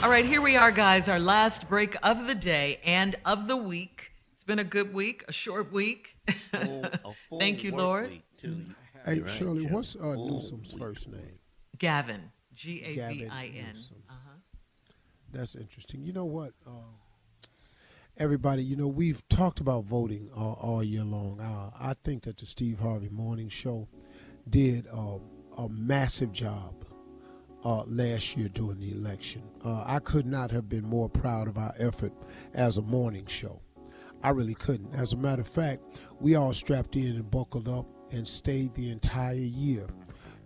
All 0.00 0.08
right, 0.10 0.24
here 0.24 0.40
we 0.40 0.54
are, 0.54 0.70
guys. 0.70 1.08
Our 1.08 1.18
last 1.18 1.68
break 1.68 1.96
of 2.04 2.28
the 2.28 2.34
day 2.36 2.78
and 2.84 3.16
of 3.24 3.48
the 3.48 3.56
week. 3.56 4.12
It's 4.32 4.44
been 4.44 4.60
a 4.60 4.64
good 4.64 4.94
week, 4.94 5.24
a 5.26 5.32
short 5.32 5.72
week. 5.72 6.16
Thank 7.36 7.64
you, 7.64 7.74
Lord. 7.74 8.22
Hey, 9.04 9.22
Shirley, 9.26 9.66
what's 9.66 9.96
uh, 9.96 10.14
Newsom's 10.14 10.72
first 10.72 11.08
name? 11.08 11.40
Gavin. 11.78 12.30
G 12.54 12.80
A 12.84 12.94
V 12.94 13.26
I 13.26 13.46
N. 13.46 13.74
Uh-huh. 14.08 14.16
That's 15.32 15.56
interesting. 15.56 16.04
You 16.04 16.12
know 16.12 16.26
what? 16.26 16.52
Uh, 16.64 16.70
everybody, 18.18 18.62
you 18.62 18.76
know, 18.76 18.86
we've 18.86 19.28
talked 19.28 19.58
about 19.58 19.84
voting 19.84 20.30
all, 20.36 20.58
all 20.62 20.84
year 20.84 21.04
long. 21.04 21.40
Uh, 21.40 21.70
I 21.78 21.94
think 22.04 22.22
that 22.22 22.36
the 22.36 22.46
Steve 22.46 22.78
Harvey 22.78 23.08
Morning 23.08 23.48
Show 23.48 23.88
did 24.48 24.86
uh, 24.92 25.18
a 25.56 25.68
massive 25.68 26.32
job 26.32 26.84
uh, 27.64 27.82
last 27.84 28.36
year 28.36 28.48
during 28.48 28.80
the 28.80 28.92
election. 28.92 29.42
Uh, 29.64 29.84
I 29.86 29.98
could 29.98 30.26
not 30.26 30.50
have 30.50 30.68
been 30.68 30.84
more 30.84 31.08
proud 31.08 31.48
of 31.48 31.58
our 31.58 31.74
effort 31.78 32.12
as 32.54 32.76
a 32.76 32.82
morning 32.82 33.26
show. 33.26 33.60
I 34.22 34.30
really 34.30 34.54
couldn't. 34.54 34.94
As 34.94 35.12
a 35.12 35.16
matter 35.16 35.42
of 35.42 35.48
fact, 35.48 35.82
we 36.20 36.34
all 36.34 36.52
strapped 36.52 36.96
in 36.96 37.16
and 37.16 37.30
buckled 37.30 37.68
up 37.68 37.86
and 38.10 38.26
stayed 38.26 38.74
the 38.74 38.90
entire 38.90 39.34
year 39.34 39.86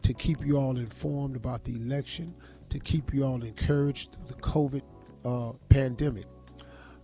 to 0.03 0.13
keep 0.13 0.45
you 0.45 0.57
all 0.59 0.77
informed 0.77 1.37
about 1.37 1.65
the 1.65 1.77
election, 1.77 2.35
to 2.69 2.79
keep 2.79 3.15
you 3.15 3.25
all 3.25 3.43
encouraged 3.43 4.13
through 4.13 4.27
the 4.27 4.35
COVID 4.35 4.83
uh, 5.25 5.53
pandemic. 5.69 6.27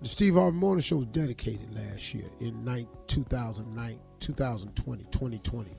The 0.02 0.08
Steve 0.08 0.34
Harvey 0.34 0.56
Morning 0.56 0.82
Show 0.82 0.98
was 0.98 1.06
dedicated 1.06 1.74
last 1.74 2.14
year 2.14 2.26
in 2.40 2.64
2009, 3.06 3.98
2020, 4.20 5.04
2020. 5.04 5.70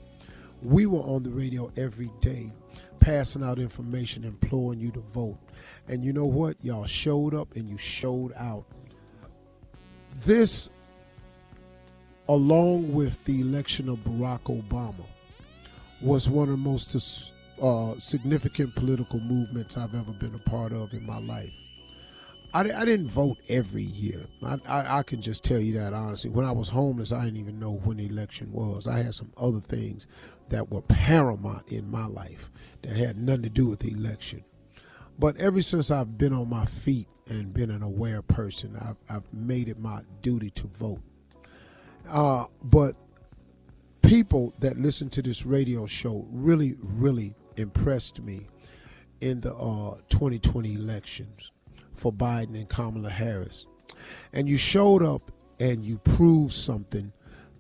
We 0.61 0.85
were 0.85 0.99
on 0.99 1.23
the 1.23 1.29
radio 1.29 1.71
every 1.77 2.11
day 2.19 2.51
passing 2.99 3.43
out 3.43 3.59
information, 3.59 4.23
imploring 4.23 4.79
you 4.79 4.91
to 4.91 4.99
vote. 4.99 5.37
And 5.87 6.03
you 6.03 6.13
know 6.13 6.25
what? 6.25 6.57
Y'all 6.63 6.85
showed 6.85 7.33
up 7.33 7.55
and 7.55 7.67
you 7.67 7.77
showed 7.77 8.33
out. 8.35 8.65
This, 10.25 10.69
along 12.27 12.93
with 12.93 13.23
the 13.25 13.41
election 13.41 13.89
of 13.89 13.97
Barack 13.99 14.43
Obama, 14.43 15.05
was 16.01 16.29
one 16.29 16.49
of 16.49 16.51
the 16.51 16.57
most 16.57 17.31
uh, 17.61 17.93
significant 17.97 18.73
political 18.75 19.19
movements 19.19 19.77
I've 19.77 19.95
ever 19.95 20.11
been 20.13 20.35
a 20.35 20.49
part 20.49 20.71
of 20.71 20.93
in 20.93 21.05
my 21.05 21.19
life. 21.19 21.53
I, 22.53 22.61
I 22.61 22.85
didn't 22.85 23.09
vote 23.09 23.37
every 23.47 23.83
year. 23.83 24.25
I, 24.43 24.57
I, 24.67 24.97
I, 24.99 25.03
can 25.03 25.21
just 25.21 25.43
tell 25.43 25.59
you 25.59 25.73
that 25.73 25.93
honestly. 25.93 26.29
When 26.31 26.45
I 26.45 26.51
was 26.51 26.69
homeless, 26.69 27.11
I 27.11 27.23
didn't 27.23 27.39
even 27.39 27.59
know 27.59 27.73
when 27.83 27.97
the 27.97 28.07
election 28.07 28.51
was. 28.51 28.87
I 28.87 28.97
had 28.97 29.13
some 29.13 29.31
other 29.37 29.59
things 29.59 30.07
that 30.49 30.71
were 30.71 30.81
paramount 30.81 31.67
in 31.67 31.89
my 31.89 32.07
life 32.07 32.49
that 32.81 32.95
had 32.95 33.17
nothing 33.17 33.43
to 33.43 33.49
do 33.49 33.67
with 33.67 33.79
the 33.79 33.91
election. 33.91 34.43
But 35.19 35.37
ever 35.37 35.61
since 35.61 35.91
I've 35.91 36.17
been 36.17 36.33
on 36.33 36.49
my 36.49 36.65
feet 36.65 37.07
and 37.27 37.53
been 37.53 37.69
an 37.69 37.83
aware 37.83 38.21
person, 38.21 38.75
I've, 38.81 38.97
I've 39.09 39.33
made 39.33 39.69
it 39.69 39.77
my 39.77 40.01
duty 40.21 40.49
to 40.51 40.67
vote. 40.67 41.01
Uh, 42.09 42.45
but 42.63 42.95
people 44.01 44.55
that 44.59 44.77
listen 44.77 45.09
to 45.09 45.21
this 45.21 45.45
radio 45.45 45.85
show 45.85 46.25
really, 46.31 46.75
really 46.81 47.35
impressed 47.57 48.21
me 48.21 48.47
in 49.21 49.41
the 49.41 49.53
uh, 49.53 49.97
2020 50.09 50.73
elections 50.73 51.51
for 51.99 52.11
Biden 52.11 52.55
and 52.55 52.69
Kamala 52.69 53.09
Harris. 53.09 53.67
And 54.33 54.47
you 54.47 54.57
showed 54.57 55.03
up 55.03 55.31
and 55.59 55.83
you 55.83 55.97
proved 55.99 56.53
something 56.53 57.11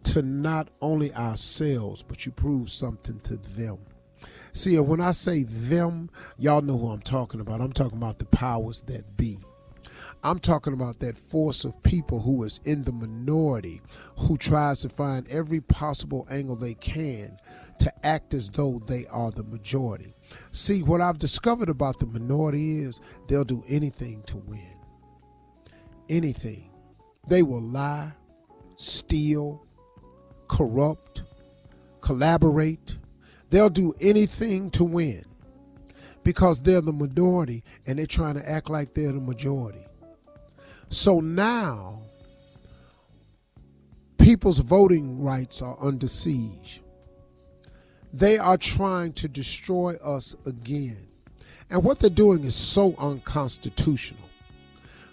to 0.03 0.21
not 0.21 0.69
only 0.81 1.13
ourselves, 1.13 2.03
but 2.03 2.25
you 2.25 2.31
proved 2.31 2.69
something 2.69 3.19
to 3.21 3.37
them. 3.37 3.77
See, 4.53 4.79
when 4.79 5.01
I 5.01 5.11
say 5.11 5.43
them, 5.43 6.09
y'all 6.37 6.61
know 6.61 6.77
who 6.77 6.87
I'm 6.87 7.01
talking 7.01 7.39
about. 7.41 7.61
I'm 7.61 7.73
talking 7.73 7.97
about 7.97 8.19
the 8.19 8.25
powers 8.25 8.81
that 8.87 9.17
be. 9.17 9.37
I'm 10.23 10.39
talking 10.39 10.73
about 10.73 10.99
that 10.99 11.17
force 11.17 11.63
of 11.63 11.81
people 11.83 12.19
who 12.19 12.43
is 12.43 12.59
in 12.65 12.83
the 12.83 12.91
minority, 12.91 13.81
who 14.17 14.37
tries 14.37 14.79
to 14.81 14.89
find 14.89 15.27
every 15.29 15.61
possible 15.61 16.27
angle 16.29 16.55
they 16.55 16.73
can 16.73 17.37
to 17.79 18.05
act 18.05 18.33
as 18.33 18.49
though 18.49 18.81
they 18.87 19.05
are 19.07 19.31
the 19.31 19.43
majority. 19.43 20.13
See, 20.51 20.83
what 20.83 21.01
I've 21.01 21.19
discovered 21.19 21.69
about 21.69 21.99
the 21.99 22.05
minority 22.05 22.79
is 22.79 23.01
they'll 23.27 23.43
do 23.43 23.63
anything 23.67 24.23
to 24.27 24.37
win. 24.37 24.75
Anything. 26.07 26.69
They 27.27 27.43
will 27.43 27.61
lie, 27.61 28.11
steal, 28.75 29.65
corrupt, 30.47 31.23
collaborate. 32.01 32.97
They'll 33.49 33.69
do 33.69 33.93
anything 33.99 34.69
to 34.71 34.83
win 34.83 35.25
because 36.23 36.61
they're 36.61 36.81
the 36.81 36.93
minority 36.93 37.63
and 37.85 37.97
they're 37.97 38.05
trying 38.05 38.35
to 38.35 38.49
act 38.49 38.69
like 38.69 38.93
they're 38.93 39.11
the 39.11 39.19
majority. 39.19 39.85
So 40.89 41.19
now, 41.19 42.01
people's 44.17 44.59
voting 44.59 45.21
rights 45.21 45.61
are 45.61 45.77
under 45.81 46.07
siege. 46.07 46.81
They 48.13 48.37
are 48.37 48.57
trying 48.57 49.13
to 49.13 49.27
destroy 49.27 49.95
us 49.95 50.35
again. 50.45 51.07
And 51.69 51.83
what 51.83 51.99
they're 51.99 52.09
doing 52.09 52.43
is 52.43 52.55
so 52.55 52.95
unconstitutional. 52.97 54.27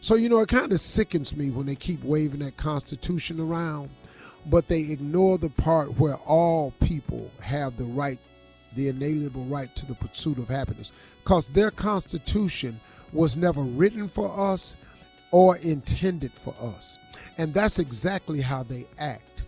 So, 0.00 0.14
you 0.14 0.28
know, 0.28 0.40
it 0.40 0.48
kind 0.48 0.72
of 0.72 0.80
sickens 0.80 1.36
me 1.36 1.50
when 1.50 1.66
they 1.66 1.74
keep 1.74 2.02
waving 2.02 2.40
that 2.40 2.56
Constitution 2.56 3.40
around, 3.40 3.90
but 4.46 4.68
they 4.68 4.80
ignore 4.80 5.36
the 5.36 5.50
part 5.50 5.98
where 5.98 6.16
all 6.16 6.72
people 6.80 7.30
have 7.40 7.76
the 7.76 7.84
right, 7.84 8.18
the 8.74 8.88
inalienable 8.88 9.44
right 9.44 9.74
to 9.76 9.86
the 9.86 9.94
pursuit 9.94 10.38
of 10.38 10.48
happiness. 10.48 10.92
Because 11.22 11.48
their 11.48 11.70
Constitution 11.70 12.80
was 13.12 13.36
never 13.36 13.60
written 13.62 14.08
for 14.08 14.32
us 14.52 14.76
or 15.32 15.56
intended 15.58 16.32
for 16.32 16.54
us. 16.62 16.98
And 17.36 17.52
that's 17.52 17.78
exactly 17.78 18.40
how 18.40 18.62
they 18.62 18.86
act. 18.98 19.42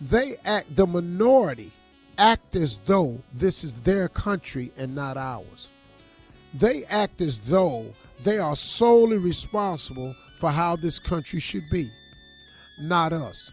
They 0.00 0.36
act, 0.44 0.76
the 0.76 0.86
minority 0.86 1.72
act 2.18 2.56
as 2.56 2.78
though 2.84 3.20
this 3.32 3.64
is 3.64 3.74
their 3.74 4.08
country 4.08 4.72
and 4.76 4.94
not 4.94 5.16
ours. 5.16 5.68
They 6.52 6.84
act 6.84 7.20
as 7.20 7.38
though 7.38 7.86
they 8.22 8.38
are 8.38 8.56
solely 8.56 9.18
responsible 9.18 10.14
for 10.38 10.50
how 10.50 10.76
this 10.76 10.98
country 10.98 11.40
should 11.40 11.68
be, 11.70 11.90
not 12.80 13.12
us. 13.12 13.50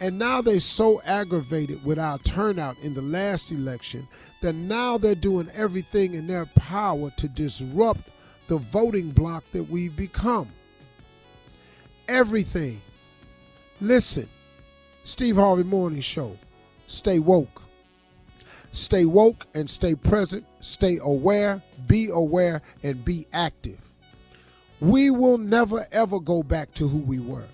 And 0.00 0.18
now 0.18 0.40
they're 0.40 0.60
so 0.60 1.02
aggravated 1.02 1.84
with 1.84 1.98
our 1.98 2.18
turnout 2.20 2.76
in 2.82 2.94
the 2.94 3.02
last 3.02 3.52
election 3.52 4.08
that 4.40 4.54
now 4.54 4.96
they're 4.96 5.14
doing 5.14 5.50
everything 5.54 6.14
in 6.14 6.26
their 6.26 6.46
power 6.46 7.10
to 7.18 7.28
disrupt 7.28 8.08
the 8.48 8.56
voting 8.56 9.10
bloc 9.10 9.44
that 9.52 9.64
we've 9.64 9.94
become. 9.94 10.48
Everything. 12.08 12.80
Listen, 13.80 14.28
Steve 15.04 15.36
Harvey 15.36 15.62
Morning 15.62 16.00
Show. 16.00 16.36
Stay 16.86 17.18
woke. 17.18 17.62
Stay 18.72 19.04
woke 19.04 19.46
and 19.54 19.68
stay 19.68 19.94
present. 19.94 20.44
Stay 20.60 20.98
aware, 21.02 21.62
be 21.86 22.08
aware, 22.08 22.62
and 22.82 23.04
be 23.04 23.26
active. 23.32 23.78
We 24.80 25.10
will 25.10 25.38
never 25.38 25.86
ever 25.92 26.20
go 26.20 26.42
back 26.42 26.72
to 26.74 26.88
who 26.88 26.98
we 26.98 27.18
were. 27.18 27.48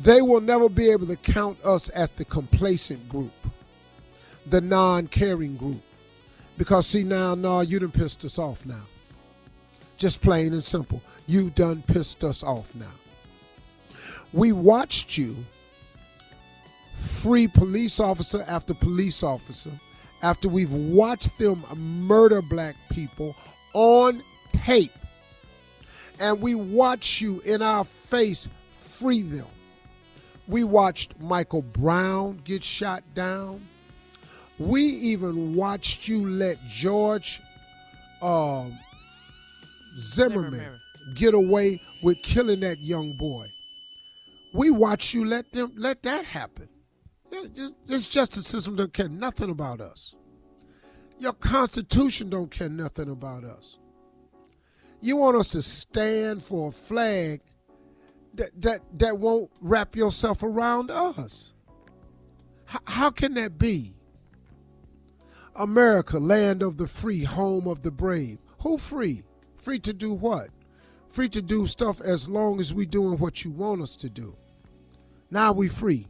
They 0.00 0.22
will 0.22 0.40
never 0.40 0.68
be 0.68 0.90
able 0.90 1.06
to 1.06 1.16
count 1.16 1.58
us 1.64 1.88
as 1.90 2.10
the 2.10 2.24
complacent 2.24 3.08
group, 3.08 3.32
the 4.46 4.60
non 4.60 5.06
caring 5.06 5.56
group. 5.56 5.82
Because, 6.56 6.86
see, 6.86 7.02
now, 7.02 7.34
no, 7.34 7.60
you 7.60 7.78
done 7.78 7.90
pissed 7.90 8.24
us 8.24 8.38
off 8.38 8.64
now. 8.64 8.82
Just 9.96 10.20
plain 10.20 10.52
and 10.52 10.62
simple. 10.62 11.02
You 11.26 11.50
done 11.50 11.82
pissed 11.86 12.22
us 12.24 12.42
off 12.42 12.74
now. 12.74 12.92
We 14.32 14.52
watched 14.52 15.16
you 15.16 15.36
free 17.04 17.46
police 17.46 18.00
officer 18.00 18.44
after 18.48 18.74
police 18.74 19.22
officer 19.22 19.70
after 20.22 20.48
we've 20.48 20.72
watched 20.72 21.38
them 21.38 21.62
murder 21.76 22.40
black 22.40 22.74
people 22.90 23.36
on 23.74 24.22
tape. 24.52 24.92
And 26.18 26.40
we 26.40 26.54
watch 26.54 27.20
you 27.20 27.40
in 27.40 27.60
our 27.60 27.84
face 27.84 28.48
free 28.70 29.22
them. 29.22 29.46
We 30.48 30.64
watched 30.64 31.18
Michael 31.20 31.62
Brown 31.62 32.40
get 32.44 32.64
shot 32.64 33.02
down. 33.14 33.66
We 34.58 34.82
even 34.82 35.54
watched 35.54 36.06
you 36.06 36.28
let 36.28 36.58
George 36.70 37.42
um, 38.22 38.78
Zimmerman, 39.98 40.50
Zimmerman 40.52 40.80
get 41.16 41.34
away 41.34 41.80
with 42.02 42.22
killing 42.22 42.60
that 42.60 42.78
young 42.78 43.16
boy. 43.18 43.48
We 44.54 44.70
watched 44.70 45.12
you 45.12 45.24
let 45.24 45.52
them 45.52 45.72
let 45.76 46.02
that 46.04 46.24
happen. 46.24 46.68
This 47.84 48.08
justice 48.08 48.46
system 48.46 48.76
don't 48.76 48.92
care 48.92 49.08
nothing 49.08 49.50
about 49.50 49.80
us. 49.80 50.14
Your 51.18 51.32
constitution 51.32 52.30
don't 52.30 52.50
care 52.50 52.68
nothing 52.68 53.08
about 53.08 53.44
us. 53.44 53.78
You 55.00 55.16
want 55.16 55.36
us 55.36 55.48
to 55.48 55.62
stand 55.62 56.42
for 56.42 56.68
a 56.68 56.72
flag 56.72 57.40
that 58.34 58.50
that, 58.62 58.80
that 58.98 59.18
won't 59.18 59.50
wrap 59.60 59.96
yourself 59.96 60.42
around 60.42 60.90
us. 60.90 61.54
H- 62.72 62.80
how 62.86 63.10
can 63.10 63.34
that 63.34 63.58
be? 63.58 63.94
America, 65.54 66.18
land 66.18 66.62
of 66.62 66.78
the 66.78 66.86
free, 66.86 67.22
home 67.22 67.68
of 67.68 67.82
the 67.82 67.90
brave. 67.90 68.38
Who 68.62 68.78
free? 68.78 69.22
Free 69.56 69.78
to 69.80 69.92
do 69.92 70.12
what? 70.12 70.48
Free 71.10 71.28
to 71.28 71.40
do 71.42 71.66
stuff 71.66 72.00
as 72.00 72.28
long 72.28 72.58
as 72.58 72.74
we 72.74 72.86
doing 72.86 73.18
what 73.18 73.44
you 73.44 73.50
want 73.50 73.82
us 73.82 73.94
to 73.96 74.10
do. 74.10 74.36
Now 75.30 75.52
we 75.52 75.68
free. 75.68 76.08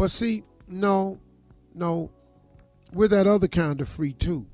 But 0.00 0.10
see, 0.10 0.44
no, 0.66 1.18
no, 1.74 2.10
we're 2.90 3.08
that 3.08 3.26
other 3.26 3.48
kind 3.48 3.82
of 3.82 3.88
free 3.90 4.14
too. 4.14 4.46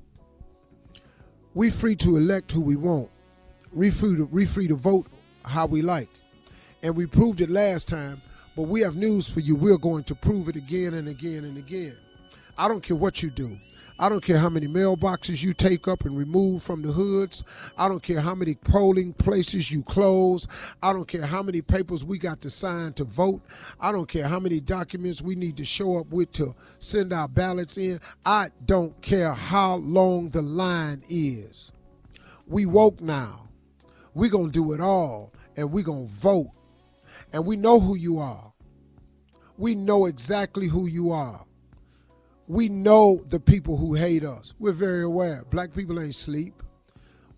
We 1.53 1.69
free 1.69 1.95
to 1.95 2.17
elect 2.17 2.51
who 2.51 2.59
we 2.59 2.75
want. 2.75 3.09
We 3.71 3.89
free 3.89 4.17
to 4.17 4.25
we 4.25 4.43
free 4.43 4.67
to 4.67 4.75
vote 4.75 5.07
how 5.45 5.65
we 5.65 5.81
like. 5.81 6.09
And 6.83 6.97
we 6.97 7.05
proved 7.05 7.39
it 7.39 7.49
last 7.49 7.87
time, 7.87 8.21
but 8.57 8.63
we 8.63 8.81
have 8.81 8.97
news 8.97 9.29
for 9.29 9.39
you. 9.39 9.55
We're 9.55 9.77
going 9.77 10.03
to 10.03 10.15
prove 10.15 10.49
it 10.49 10.57
again 10.57 10.95
and 10.95 11.07
again 11.07 11.45
and 11.45 11.57
again. 11.57 11.95
I 12.57 12.67
don't 12.67 12.83
care 12.83 12.97
what 12.97 13.23
you 13.23 13.29
do. 13.29 13.57
I 13.99 14.09
don't 14.09 14.23
care 14.23 14.37
how 14.37 14.49
many 14.49 14.67
mailboxes 14.67 15.41
you 15.41 15.55
take 15.55 15.87
up 15.87 16.05
and 16.05 16.15
remove 16.15 16.61
from 16.61 16.83
the 16.83 16.91
hoods. 16.91 17.43
I 17.79 17.87
don't 17.87 18.03
care 18.03 18.21
how 18.21 18.35
many 18.35 18.53
polling 18.53 19.13
places 19.13 19.71
you 19.71 19.81
close. 19.81 20.47
I 20.83 20.93
don't 20.93 21.07
care 21.07 21.25
how 21.25 21.41
many 21.41 21.63
papers 21.63 22.05
we 22.05 22.19
got 22.19 22.39
to 22.41 22.51
sign 22.51 22.93
to 22.93 23.03
vote. 23.03 23.41
I 23.79 23.91
don't 23.91 24.07
care 24.07 24.27
how 24.27 24.39
many 24.39 24.59
documents 24.59 25.23
we 25.23 25.33
need 25.33 25.57
to 25.57 25.65
show 25.65 25.97
up 25.97 26.09
with 26.11 26.31
to 26.33 26.53
send 26.77 27.11
our 27.11 27.27
ballots 27.27 27.75
in. 27.79 27.99
I 28.23 28.49
don't 28.67 29.01
care 29.01 29.33
how 29.33 29.77
long 29.77 30.29
the 30.29 30.43
line 30.43 31.01
is. 31.09 31.71
We 32.45 32.67
woke 32.67 33.01
now. 33.01 33.47
We're 34.13 34.29
going 34.29 34.51
to 34.51 34.51
do 34.51 34.73
it 34.73 34.79
all 34.79 35.33
and 35.55 35.71
we're 35.71 35.83
going 35.83 36.07
to 36.07 36.13
vote. 36.13 36.51
And 37.33 37.47
we 37.47 37.55
know 37.55 37.79
who 37.79 37.95
you 37.95 38.19
are. 38.19 38.53
We 39.57 39.73
know 39.73 40.05
exactly 40.05 40.67
who 40.67 40.85
you 40.85 41.11
are 41.11 41.46
we 42.47 42.69
know 42.69 43.23
the 43.27 43.39
people 43.39 43.75
who 43.75 43.93
hate 43.93 44.23
us. 44.23 44.53
We're 44.57 44.71
very 44.71 45.03
aware. 45.03 45.43
Black 45.49 45.73
people 45.73 45.99
ain't 45.99 46.15
sleep. 46.15 46.63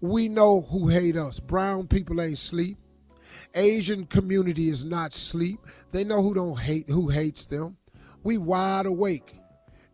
We 0.02 0.30
know 0.30 0.62
who 0.62 0.88
hate 0.88 1.18
us. 1.18 1.40
Brown 1.40 1.88
people 1.88 2.22
ain't 2.22 2.38
sleep. 2.38 2.78
Asian 3.56 4.06
community 4.06 4.70
is 4.70 4.86
not 4.86 5.14
sleep. 5.14 5.60
They 5.92 6.04
know 6.04 6.22
who 6.22 6.36
don't 6.36 6.60
hate 6.60 6.90
who 6.90 7.10
hates 7.10 7.46
them. 7.46 7.78
We 8.24 8.38
wide 8.38 8.86
awake. 8.86 9.36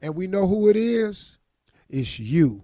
And 0.02 0.16
we 0.16 0.28
know 0.28 0.48
who 0.48 0.70
it 0.70 0.76
is. 0.76 1.38
It's 1.90 2.20
you. 2.20 2.64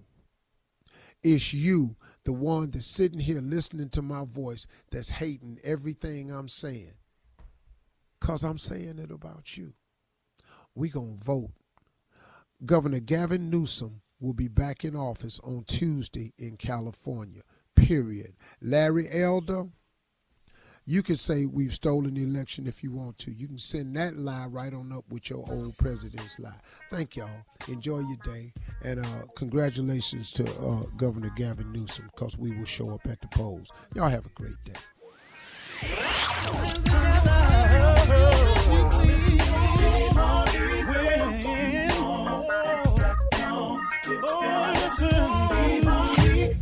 It's 1.22 1.54
you, 1.54 1.96
the 2.24 2.32
one 2.32 2.70
that's 2.70 2.86
sitting 2.86 3.20
here 3.20 3.40
listening 3.40 3.88
to 3.90 4.02
my 4.02 4.24
voice 4.24 4.66
that's 4.90 5.10
hating 5.10 5.58
everything 5.64 6.30
I'm 6.30 6.48
saying. 6.48 6.92
Cause 8.20 8.44
I'm 8.44 8.58
saying 8.58 8.98
it 8.98 9.10
about 9.10 9.56
you. 9.56 9.72
We 10.74 10.88
gonna 10.88 11.16
vote 11.22 11.50
Governor 12.64 13.00
Gavin 13.00 13.50
Newsom 13.50 14.02
will 14.20 14.34
be 14.34 14.46
back 14.48 14.84
in 14.84 14.94
office 14.94 15.40
on 15.42 15.64
Tuesday 15.66 16.32
in 16.38 16.56
California. 16.56 17.42
Period. 17.74 18.34
Larry 18.60 19.08
Elder, 19.10 19.66
you 20.84 21.02
can 21.02 21.16
say 21.16 21.44
we've 21.44 21.74
stolen 21.74 22.14
the 22.14 22.22
election 22.22 22.68
if 22.68 22.84
you 22.84 22.92
want 22.92 23.18
to. 23.18 23.32
You 23.32 23.48
can 23.48 23.58
send 23.58 23.96
that 23.96 24.16
lie 24.16 24.46
right 24.46 24.72
on 24.72 24.92
up 24.92 25.04
with 25.08 25.28
your 25.28 25.44
old 25.50 25.76
president's 25.76 26.38
lie. 26.38 26.60
Thank 26.90 27.16
y'all. 27.16 27.28
Enjoy 27.68 27.98
your 27.98 28.18
day. 28.24 28.52
And 28.84 29.00
uh, 29.00 29.24
congratulations 29.36 30.30
to 30.32 30.44
uh, 30.44 30.84
Governor 30.96 31.32
Gavin 31.36 31.72
Newsom 31.72 32.08
because 32.14 32.38
we 32.38 32.52
will 32.56 32.64
show 32.64 32.94
up 32.94 33.06
at 33.08 33.20
the 33.20 33.28
polls. 33.28 33.68
Y'all 33.94 34.08
have 34.08 34.26
a 34.26 34.30
great 34.30 34.62
day. 34.64 34.74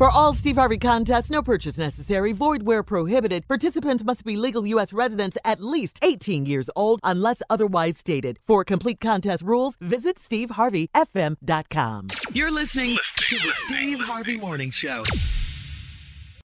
For 0.00 0.08
all 0.08 0.32
Steve 0.32 0.56
Harvey 0.56 0.78
contests, 0.78 1.28
no 1.28 1.42
purchase 1.42 1.76
necessary, 1.76 2.32
void 2.32 2.62
where 2.62 2.82
prohibited. 2.82 3.46
Participants 3.46 4.02
must 4.02 4.24
be 4.24 4.34
legal 4.34 4.66
U.S. 4.68 4.94
residents 4.94 5.36
at 5.44 5.60
least 5.60 5.98
18 6.00 6.46
years 6.46 6.70
old 6.74 7.00
unless 7.02 7.42
otherwise 7.50 7.98
stated. 7.98 8.38
For 8.46 8.64
complete 8.64 8.98
contest 8.98 9.42
rules, 9.42 9.76
visit 9.78 10.16
SteveHarveyFM.com. 10.16 12.06
You're 12.32 12.50
listening 12.50 12.96
to 13.16 13.34
the 13.40 13.52
Steve 13.66 14.00
Harvey 14.00 14.38
Morning 14.38 14.70
Show. 14.70 15.02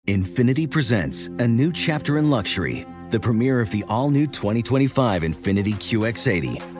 Infiniti 0.06 0.70
presents 0.70 1.26
a 1.26 1.48
new 1.48 1.72
chapter 1.72 2.18
in 2.18 2.30
luxury, 2.30 2.86
the 3.10 3.18
premiere 3.18 3.60
of 3.60 3.72
the 3.72 3.82
all 3.88 4.10
new 4.10 4.28
2025 4.28 5.22
Infiniti 5.22 5.74
QX80, 5.74 6.79